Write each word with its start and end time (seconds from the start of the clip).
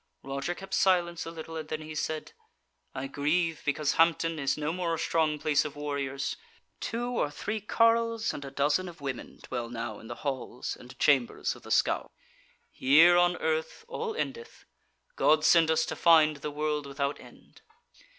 Roger 0.23 0.55
kept 0.55 0.73
silence 0.73 1.27
a 1.27 1.29
little 1.29 1.55
and 1.55 1.69
then 1.69 1.81
he 1.81 1.93
said: 1.93 2.31
"I 2.95 3.05
grieve 3.05 3.61
because 3.63 3.93
Hampton 3.97 4.39
is 4.39 4.57
no 4.57 4.73
more 4.73 4.95
a 4.95 4.97
strong 4.97 5.37
place 5.37 5.63
of 5.63 5.75
warriors; 5.75 6.37
two 6.79 7.09
or 7.11 7.29
three 7.29 7.61
carles 7.61 8.33
and 8.33 8.43
a 8.43 8.49
dozen 8.49 8.89
of 8.89 8.99
women 8.99 9.37
dwell 9.43 9.69
now 9.69 9.99
in 9.99 10.07
the 10.07 10.15
halls 10.25 10.75
and 10.75 10.97
chambers 10.97 11.55
of 11.55 11.61
the 11.61 11.69
Scaur. 11.69 12.09
Here 12.71 13.15
on 13.15 13.37
earth, 13.37 13.85
all 13.87 14.15
endeth. 14.15 14.65
God 15.15 15.45
send 15.45 15.69
us 15.69 15.85
to 15.85 15.95
find 15.95 16.37
the 16.37 16.49
world 16.49 16.87
without 16.87 17.19
end!" 17.19 17.61